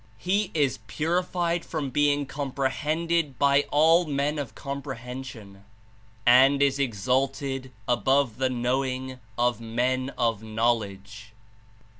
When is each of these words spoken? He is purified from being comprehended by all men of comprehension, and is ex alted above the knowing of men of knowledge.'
He 0.17 0.49
is 0.55 0.79
purified 0.87 1.63
from 1.63 1.91
being 1.91 2.25
comprehended 2.25 3.37
by 3.37 3.65
all 3.69 4.05
men 4.07 4.39
of 4.39 4.55
comprehension, 4.55 5.63
and 6.25 6.59
is 6.59 6.79
ex 6.79 7.05
alted 7.07 7.69
above 7.87 8.37
the 8.37 8.49
knowing 8.49 9.19
of 9.37 9.61
men 9.61 10.09
of 10.17 10.41
knowledge.' 10.41 11.33